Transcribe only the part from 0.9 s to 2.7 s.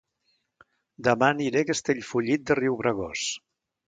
Dema aniré a Castellfollit de